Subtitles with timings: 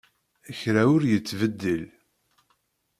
[0.59, 1.83] Kra ur yettbeddil.